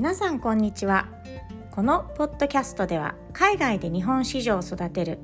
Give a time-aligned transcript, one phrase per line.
[0.00, 1.08] 皆さんこんにちは。
[1.70, 5.18] このポッドキャストでは海外で日本市場を育てる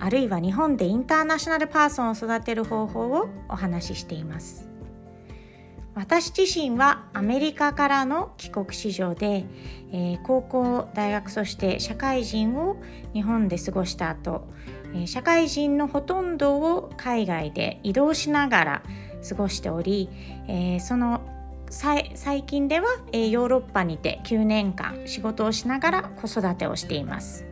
[0.00, 4.68] あるいは日本でインターナショナルパーソンを育てる方法をお話ししています。
[5.94, 9.46] 私自身はアメリカからの帰国子女で、
[9.92, 12.82] えー、高校大学そして社会人を
[13.14, 14.48] 日本で過ごした後、
[14.92, 18.82] えー、社会人のほとんどを海外で移動しながら
[19.28, 20.10] 過ごしており、
[20.48, 21.35] えー、その
[21.70, 27.44] 最近では、えー、ヨーロッパにて9年間仕事をしながら子育てをしています。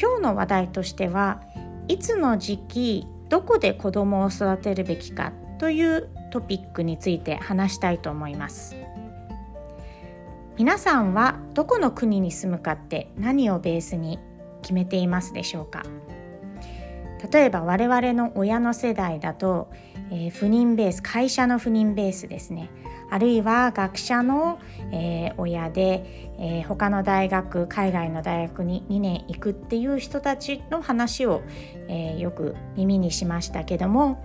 [0.00, 1.42] 今日の話題としては
[1.88, 8.76] いつの時期どこで子供を育てるべきかというトピックについて話したいと思います。
[10.56, 14.18] 皆さんはどこの国に住むかって何をベースに
[14.60, 15.82] 決めていますでしょうか。
[17.32, 19.70] 例えば我々の親の世代だと、
[20.10, 22.70] えー、赴任ベース会社の赴任ベースですね。
[23.10, 24.58] あるいは学者の、
[24.92, 31.42] えー、親で、えー、他の大学海外の大学に2年行くっていう人たちの話を、
[31.88, 34.22] えー、よく耳にしましたけども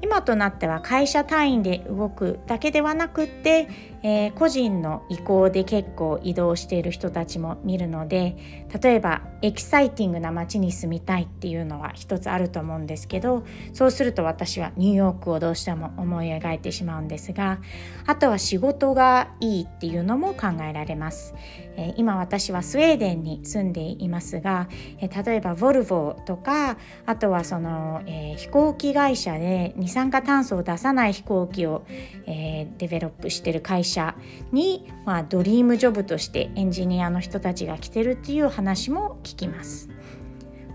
[0.00, 3.68] 今となっては会社単位で動くだけではなくって、
[4.02, 17.58] えー、個人の意向で結構移動している人たちも見るので例えばエキサイティングな街に住みたいっていうのは一つあると思うんですけどそうすると私はニューヨークをどうしても思い描いてしまうんですが
[18.06, 21.34] あとは仕事がいいっていうのも考えられます、
[21.76, 24.68] えー、今私はスウェーデンに住んでいますが、
[25.00, 31.84] えー、例えばボルボとかあとはその、え飛行機会社で二酸化炭素を出さない飛行機を、
[32.26, 34.14] えデベロップしてる会社社
[34.52, 39.88] に、まあ、ドリームジョブとしてエンジニアの人たちが来てるっていう話も聞きます。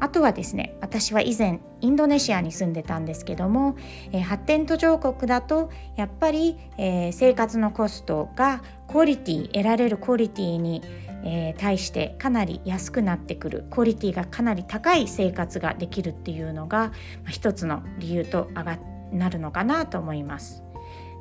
[0.03, 3.78] あとはですね私は以前インドネシアに住んでたんですけども、
[4.11, 10.81] えー、発展途上国だとやっぱり、えー、生活のコストがクオリティ得られるクオリティに、
[11.23, 16.89] えー、対してかなり安くなってくるクオリティがかなり高い生活ができるっていうのが、
[17.23, 18.80] まあ、一つの理由と上が
[19.14, 20.63] なるのかなと思います。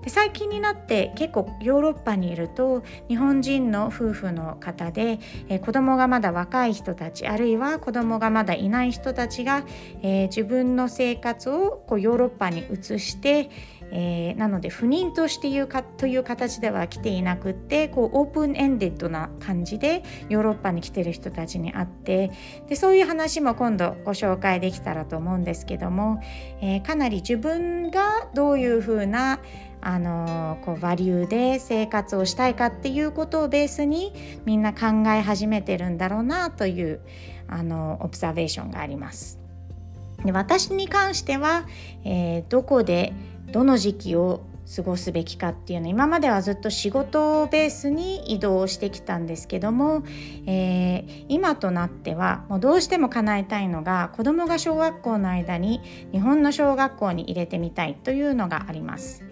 [0.03, 5.19] で最近になって結構ヨーロッパにいると日本人の夫婦の方で、
[5.49, 9.65] えー、子供がまだ若い人たちあるいは子供がまだいない人たちが、
[10.03, 13.51] えー、自分の生活をこうヨーロッパに移して、
[13.93, 22.33] えー、なので不妊としていうかという形では来ていなくってこうオープンエンデッドな感じでヨーロッパに来てる人たちに会って
[22.69, 26.21] でそういう話も今度ご紹介できたらと思うんですけども、
[26.61, 29.41] え、かなり自分がどういうふうな
[29.83, 34.13] あのこうバリューで生活をしたいかっていうことをベースに
[34.47, 37.01] みんな考え始めてるんだろうなという
[37.49, 39.41] あのオブザベーションがあります。
[40.25, 41.67] で私に関しては、
[42.05, 43.13] えー、どこで
[43.51, 44.43] どの時期を
[44.75, 50.05] 過ごすべきかっていうの今まではずっと仕事をベースに移動してきたんですけども、
[50.47, 55.81] えー、今となってはもうどうしても叶えたいのが子どもが小学校の間に
[56.13, 59.32] 日本の小学校に入れてみたいというのがあります。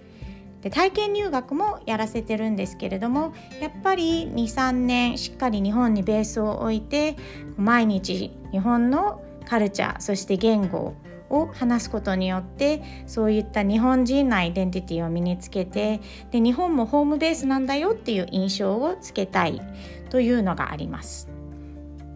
[0.63, 7.17] で体験入学もやらせてるんですけれどもやっぱり23年しっかり日本にベースを置いて
[7.57, 10.95] 毎日日本のカルチャーそして言語
[11.31, 16.01] を話すことによってそういった日本人のアイデンティティを身につけて
[16.31, 19.61] で日本もホームベースなんだよっていう印象をつけたい
[20.11, 21.40] というのがあります。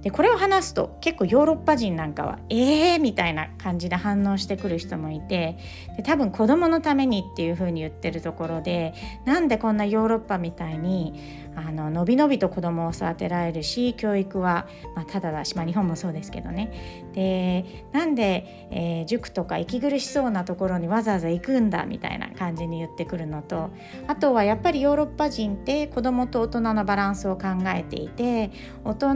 [0.04, 5.56] でこれを話すと結構ヨーロッパ人なんかは「えー!」みたいな感じで反応してくる人もいて
[5.96, 8.92] で多分子供のためにっていうふうに言ってるところで
[9.24, 17.04] なんでこんなヨーロッパみたいにあののびのびと子供を育てられるし教育は、まあ、ただだし、まあ、日本もそうですけどね。
[17.14, 23.70] でなんで、えー、塾とか息苦しそうなところにわざわざ行くんだみたいな感じに言ってくるのと
[24.08, 28.50] あとはやっぱりヨーロッパ人って子供と大人のバランスを考えていて
[28.84, 29.14] 大人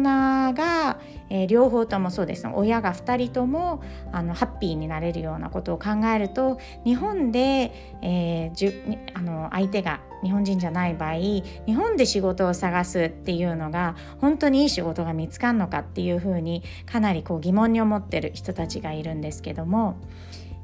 [0.54, 3.82] が、えー、両方ともそうです親が2人とも
[4.12, 7.72] あのハッピーになれるようなことを考えると日本で、
[8.03, 8.83] えー、じゅ
[9.15, 11.42] あの相手が日本人じゃない場合日
[11.77, 19.98] 本で仕事事を探すっていうのが本当にいい仕事が見つかるのかっていうふうにかなりこう疑問に思ってる人たちがいるんですけども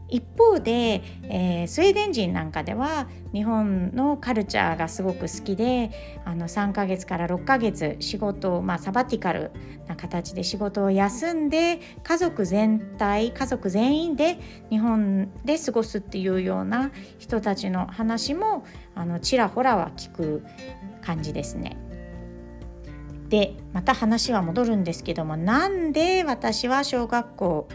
[0.08, 5.90] 一方で、えー、スウェーデン人なんかでは日本のカルチャーがすごく好きで
[6.24, 9.50] あの3ヶ月から6ヶ月仕事を、まあ、サバティカル
[9.88, 14.38] な形で仕事を休んで家族全体家族全員で
[14.70, 18.64] 日本で過ごすっていうような人たちの話も
[18.94, 20.44] あのちらほらは聞く
[21.04, 21.76] 感じですね。
[23.28, 27.68] でまた話は戻るんですけどもなんで私は小学校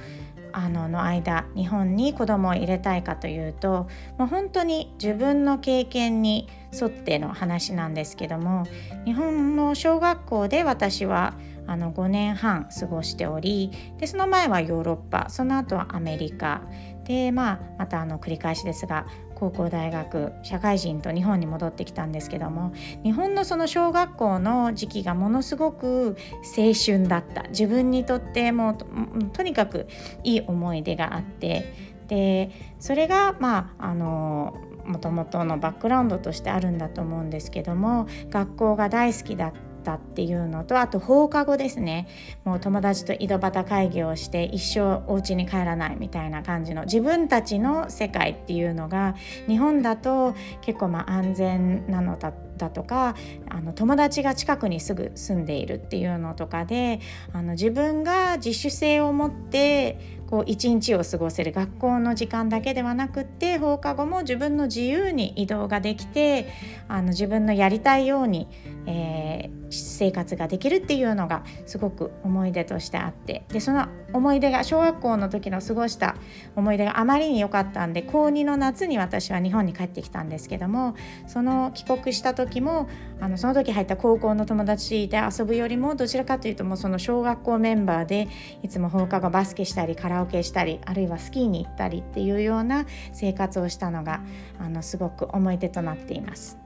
[0.52, 3.88] あのの間日本に子供を入れたいかというと
[4.18, 8.66] もう本当に自分の経験に沿っての話なんですけども
[9.06, 11.34] 日本の小学校で私は
[11.68, 16.64] あの5年半過ごしておりでその前はヨーロッパその後はアメリカ
[17.04, 19.06] で、まあ、またあの繰り返しですが
[19.40, 26.18] 高校大学社会人と日本に戻ってきたんですけども日本のその小学校の時期がものすごく
[26.58, 27.44] 青春だった。
[27.50, 29.88] 自分にとってもうとにかく
[30.24, 31.90] いい思い出があって。
[32.08, 32.50] で
[32.80, 39.69] それがまああのもともとのバックグラウンドとしてあるんだと思うんですけども学校が大好きだった。
[39.80, 42.08] ったっていうのとあと放課後ですね。
[42.44, 49.16] もう友達と井戸端会議をして一生お家に帰らないみたいな感じの自分たちの世界っていうのが
[49.48, 53.16] 日本だと結構まあ安全なのだっただとか
[53.50, 57.00] あの友達が近くにすぐ住んでいるっていうのとかで
[57.34, 66.54] あの自分が自主性を持ってこう一日を過ごせる学校の時間だけではなくって放課後も自分の自由に移動ができて
[66.88, 68.48] あの自分のやりたいように、
[68.86, 73.44] えー、生活ができるっていうのがすごく思い出としてあって。
[73.50, 76.16] でその思い出が小学校の時の過ごした
[76.56, 80.96] 思い出があまりに良かったんで高2の夏に私は日本に帰ってきたんですけども
[81.28, 82.90] その帰国した時時も
[83.22, 88.28] あのその時入った高校の友達で遊ぶよりもどちらかというともうその小学校メンバーで
[88.64, 94.22] いつも放課後バスケしたりカラオケしたりあるいはスキーに行ったりっていうような生活をしたのが
[94.60, 96.58] あのすごく思い出となっています。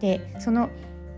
[0.00, 0.70] でその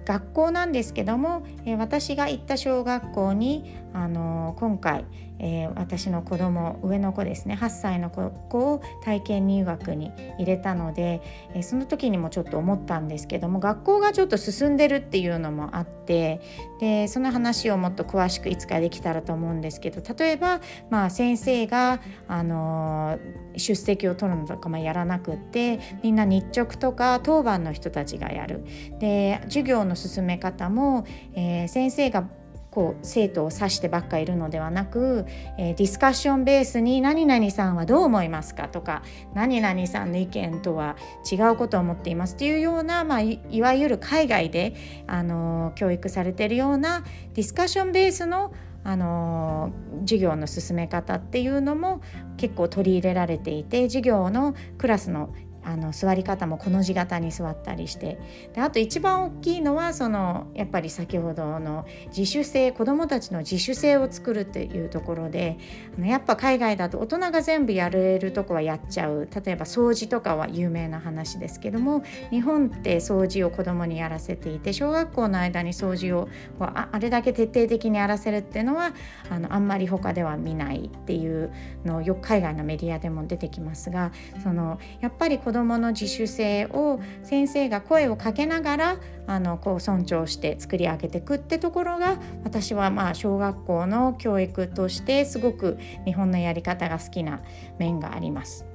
[0.04, 5.04] 学校なんですけども、え私が行った小学校にあの今回、
[5.38, 8.22] えー、私の子供上の子ですね8歳の子
[8.58, 11.22] を体験入学に入れたので、
[11.54, 16.40] えー、その時にもちょっと思ったんですけども学校がちょっと進んでるっていうのもあって
[16.80, 20.60] でその話をもっと詳しくいつかできたらと思うんですけど例えば、
[20.90, 28.64] まあ、先生が、あのー、出席を取るのとかもやらなくってみんな日直とか当番の人たちがやる。
[28.98, 31.04] で授業の進め方も、
[31.34, 32.28] えー、先生が
[32.72, 35.26] こう生徒を指してばっかいるのではなく、
[35.58, 39.02] えー、ディスカッションベースに「何々さんはどう思いますか?」とか
[39.34, 40.96] 「何々さんの意見とは
[41.30, 44.74] 違うことを思っています」っていうような、まあ、いわゆる海外で、
[45.06, 47.04] あの教育されてるような
[47.34, 48.52] ディスカッションベースの
[48.84, 49.70] あの
[50.00, 52.00] 授業の進め方っていうのも
[52.36, 55.30] 結構取り入れられていて授業のクラスの
[55.64, 58.18] あの座り方もこの字型に座ったりして。
[58.54, 65.58] であと一番大きいのはそのやっぱり先ほどの自主性子どもたちの自主性を作るっていうところで
[65.98, 69.28] やっぱ海外だと大人が全部やれるとこはやっちゃう。
[69.44, 78.92] 例えば掃除とかは有名な話ですけども日本って掃除を子どもにやらせていて小学校の間に掃除をこうああれだけ徹底的にやらせるっていうのは
[79.30, 81.52] あのあんまり他では見ないっていう
[81.84, 84.12] のをよく海外のメディアでも出てきますが
[84.42, 88.96] そのやっぱり子子どもの自主性を先生が声をかけながら
[89.26, 97.42] あのこう尊重して作り上げていくってところが私はまあ小学校の教育としてすごく日本のやり方が好きな
[97.78, 98.71] 面があります。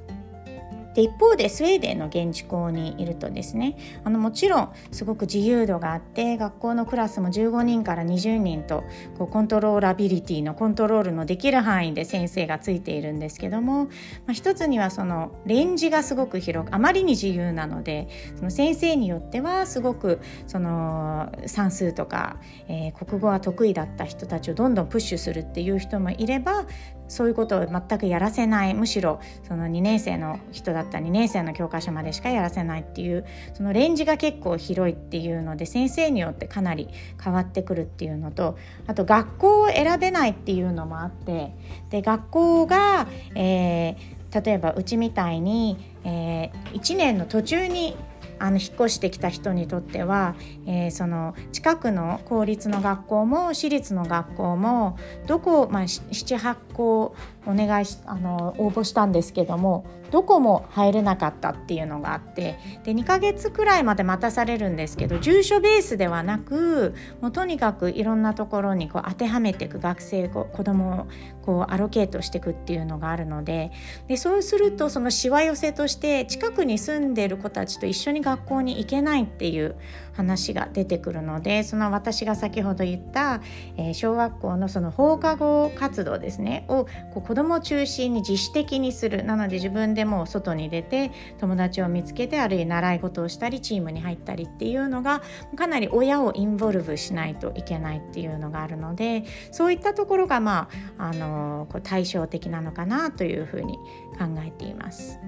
[0.98, 8.84] で一方でスウェーデンの現地校にいるとですねあのもちろんすごく自由度があって学校のクラスも15人から20人と
[9.20, 13.92] こうコントローラビリティのコントロールのできる範囲で先生がついているんですけども、ま
[14.30, 22.38] あ、一つにはそのレンジがすごく広くあまりに自由なのでその先生によってはすごくその算数とか、
[22.68, 26.66] えー、国語は得意だった人たちをどんどんプッシュするっていう人もいれば
[27.08, 28.74] そういうことを全くやらせない。
[28.74, 36.90] むしろその2年生の人だった2年生の教科書までしかやらせないっていうそのレンジが結構広いっていうので先生によってかなり
[37.24, 41.54] 変わってくるっていうのとあと学校を選べないっていうのもあって
[41.90, 47.96] で学校が、えー、例えばうちみたいに、えー、1年の途中に
[48.40, 57.16] あの引っ越してきた人にとっては、えー、その近くの公立の学校も私立の学校もどこ、まあ、78校
[57.48, 71.08] お願いしあの応募したんですけどもどこも入れなかったっていうのがあってで2ヶ月くらいまで待たされるんですけど住所ベースではなくもうとにかくいろんなところにこう当てはめていく学生子供を
[71.42, 73.72] こうアロケートしていくっていうのがあるので
[74.08, 79.76] でそうするとそのしわ寄せとして近くに住んでる子たちと一緒に学校に行けないっていう
[80.14, 83.42] 話が出てくるのでその私が先ほど言った、
[83.78, 95.22] えー、小学校のその放課後活動ですねをこう子供中心に自主的にするなので自分でも外に出て友達を見つけてあるいは習い事をしたりチームに入ったりっていうのが
[95.56, 103.78] かなり親をインボルブしないといけないっていうのがあるのでそういったところがまああのこう対照的なのかなというふうに
[104.18, 105.20] 考えています。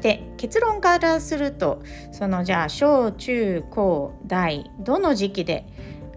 [0.00, 1.82] で結論からすると
[2.12, 5.66] そのじゃあ小中高大どの時期で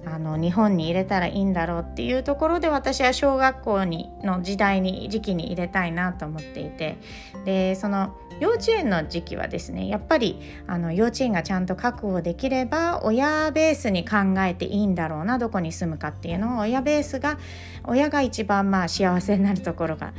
[0.06, 6.98] あの日本に入れたらいいんだろうっていうところで私は小学校にの時代に時期に入れたいなと思っていて。
[7.46, 17.38] でその幼稚園の時期はですねやっぱりあの幼稚園がちゃんと確保できれば親ベースに考えていいんだろうなどこに住むかっていうのを親ベースが
[17.84, 20.13] 親が一番まあ幸せになるところが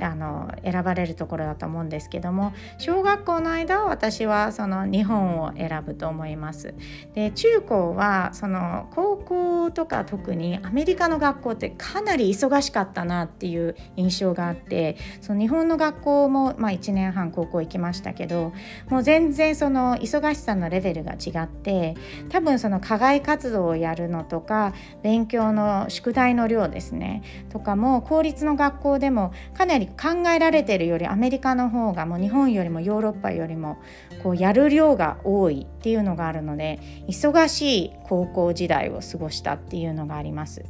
[0.00, 6.74] あの選ばれるところだと思うんですけども小学校の間は私はその日本を選ぶと思います。
[7.14, 18.52] で中高はその高校とか特にアメリカの学校ってかなり忙しかったなっていう印象があってその日本の学校もまあ1年半高校行きましたけど
[18.88, 21.96] もう全然その忙しさのレベルが違って
[22.28, 33.78] 多分その課外活動をやるのとか勉強の宿題の量ですねとかも公立の学校でもかなり考えられてるよりアメリカの方がもう日本よりもヨーロッパよりも
[34.22, 40.64] こうやる量が多いっていうのがあるので忙しい高校時代を過ごしたっていうのがあります。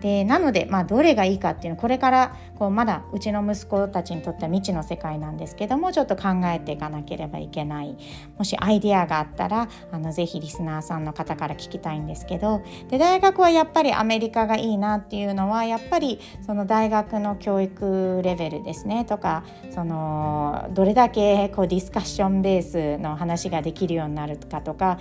[0.00, 7.96] でなので、まあ、どれがいいかっていうのこれからこうまだうちの息子たちにとっては未知の世界なんですけどもちょっと考えていかなければいけない。
[8.36, 24.98] もしアイデアがあったらあのぜひリスナーさんの方から聞きたいんですけどで大学はやっぱりアメリカがいいなっていうのはやっぱりその大学の教育レベルですねとかそのどれだけこうディスカッションベースの話ができるようになるかとか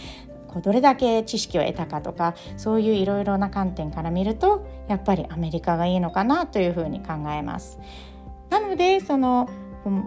[0.47, 7.79] こうどれだけ知識を得たかとかそういういろいろな観点から見るとやっぱりアメリカがいいのかなというふうに考えます。
[8.49, 9.49] なのでその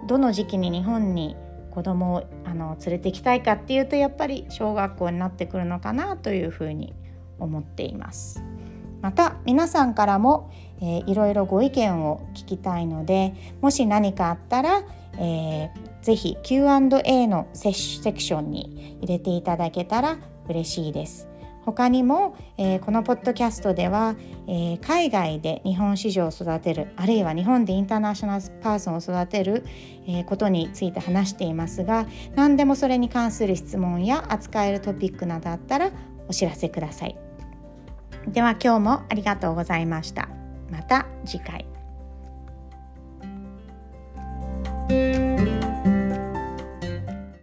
[0.06, 1.36] どの時期に日本に
[1.70, 6.94] 子供をあの連れてきたいかっていうとやっぱり小学校になってくるのかなというふうに
[7.38, 8.42] 思っています。
[9.02, 14.82] また皆さんからも、えー、いろいろご意見を聞きたいのでもし何かあったら、
[15.18, 15.70] えー、
[16.02, 21.30] ぜひ Q&A のセクションに入れていただけたら嬉しいです。
[21.64, 24.16] 他にも、えー、このポッドキャストでは、
[24.48, 29.64] えー、海外で日本市場を育てるあるいは日本でインターナショナルパーソンを育てる、
[30.08, 35.90] えー、ことについて話していますが何でもそれに関する質問や扱えるトピックなどあったら
[36.28, 37.29] お知らせください。
[38.28, 40.28] では今日もありがとうございました。
[40.70, 41.66] また次回。